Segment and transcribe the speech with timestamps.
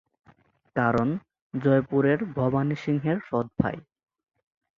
[0.75, 1.07] কারণ
[1.53, 3.77] জয়পুরের ভবানী সিংহের সৎ-ভাই।